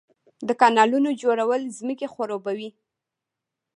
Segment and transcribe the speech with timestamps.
[0.47, 2.69] د کانالونو جوړول ځمکې خړوبوي.